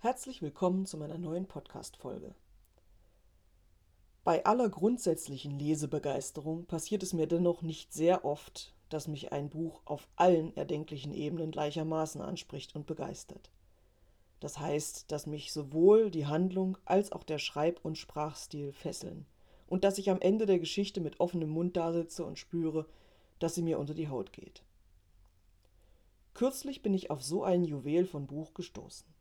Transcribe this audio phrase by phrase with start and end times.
[0.00, 2.32] Herzlich willkommen zu meiner neuen Podcast-Folge.
[4.22, 9.82] Bei aller grundsätzlichen Lesebegeisterung passiert es mir dennoch nicht sehr oft, dass mich ein Buch
[9.86, 13.50] auf allen erdenklichen Ebenen gleichermaßen anspricht und begeistert.
[14.38, 19.26] Das heißt, dass mich sowohl die Handlung als auch der Schreib- und Sprachstil fesseln
[19.66, 22.86] und dass ich am Ende der Geschichte mit offenem Mund dasitze und spüre,
[23.40, 24.62] dass sie mir unter die Haut geht.
[26.34, 29.18] Kürzlich bin ich auf so ein Juwel von Buch gestoßen.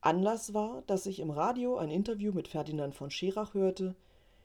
[0.00, 3.96] Anlass war, dass ich im Radio ein Interview mit Ferdinand von Schirach hörte,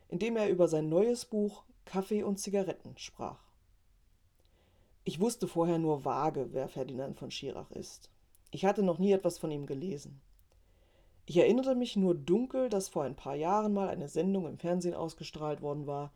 [0.09, 3.39] in dem er über sein neues Buch Kaffee und Zigaretten sprach.
[5.03, 8.09] Ich wusste vorher nur vage, wer Ferdinand von Schirach ist.
[8.51, 10.21] Ich hatte noch nie etwas von ihm gelesen.
[11.25, 14.95] Ich erinnerte mich nur dunkel, dass vor ein paar Jahren mal eine Sendung im Fernsehen
[14.95, 16.11] ausgestrahlt worden war,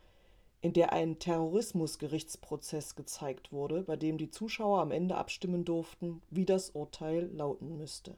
[0.62, 6.45] in der ein Terrorismusgerichtsprozess gezeigt wurde, bei dem die Zuschauer am Ende abstimmen durften, wie
[6.45, 8.16] das Urteil lauten müsste.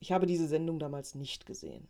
[0.00, 1.88] Ich habe diese Sendung damals nicht gesehen.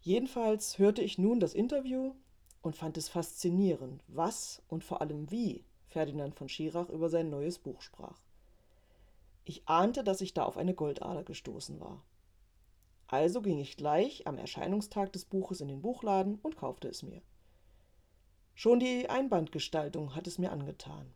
[0.00, 2.14] Jedenfalls hörte ich nun das Interview
[2.62, 7.58] und fand es faszinierend, was und vor allem wie Ferdinand von Schirach über sein neues
[7.58, 8.20] Buch sprach.
[9.44, 12.04] Ich ahnte, dass ich da auf eine Goldader gestoßen war.
[13.08, 17.22] Also ging ich gleich am Erscheinungstag des Buches in den Buchladen und kaufte es mir.
[18.54, 21.12] Schon die Einbandgestaltung hat es mir angetan.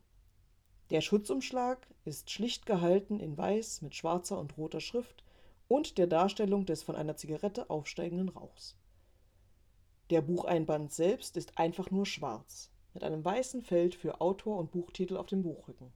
[0.89, 5.23] Der Schutzumschlag ist schlicht gehalten in weiß mit schwarzer und roter Schrift
[5.71, 8.75] und der Darstellung des von einer Zigarette aufsteigenden Rauchs.
[10.09, 15.15] Der Bucheinband selbst ist einfach nur schwarz, mit einem weißen Feld für Autor und Buchtitel
[15.15, 15.93] auf dem Buchrücken.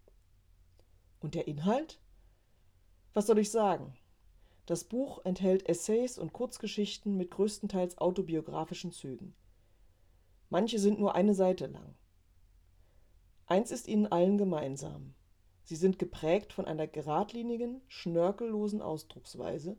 [1.20, 2.00] Und der Inhalt?
[3.14, 3.98] Was soll ich sagen?
[4.66, 9.36] Das Buch enthält Essays und Kurzgeschichten mit größtenteils autobiografischen Zügen.
[10.50, 11.96] Manche sind nur eine Seite lang.
[13.46, 15.16] Eins ist ihnen allen gemeinsam.
[15.66, 19.78] Sie sind geprägt von einer geradlinigen, schnörkellosen Ausdrucksweise,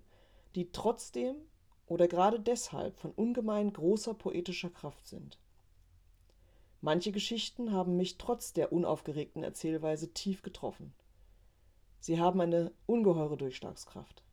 [0.56, 1.37] die trotzdem
[1.87, 5.39] oder gerade deshalb von ungemein großer poetischer Kraft sind.
[6.80, 10.92] Manche Geschichten haben mich trotz der unaufgeregten Erzählweise tief getroffen.
[12.01, 14.25] Sie haben eine ungeheure Durchschlagskraft.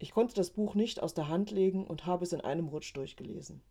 [0.00, 2.94] Ich konnte das Buch nicht aus der Hand legen und habe es in einem Rutsch
[2.96, 3.62] durchgelesen.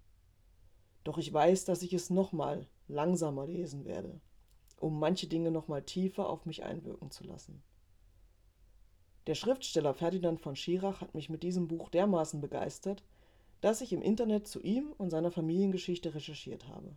[1.03, 4.19] Doch ich weiß, dass ich es nochmal langsamer lesen werde,
[4.77, 7.61] um manche Dinge nochmal tiefer auf mich einwirken zu lassen.
[9.27, 13.03] Der Schriftsteller Ferdinand von Schirach hat mich mit diesem Buch dermaßen begeistert,
[13.61, 16.95] dass ich im Internet zu ihm und seiner Familiengeschichte recherchiert habe.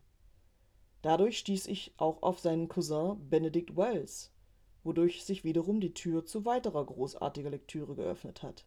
[1.03, 4.31] Dadurch stieß ich auch auf seinen Cousin Benedict Wells,
[4.85, 8.67] wodurch sich wiederum die Tür zu weiterer großartiger Lektüre geöffnet hat.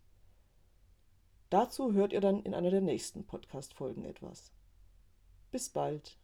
[1.49, 4.51] Dazu hört ihr dann in einer der nächsten Podcast-Folgen etwas.
[5.51, 6.17] Bis bald.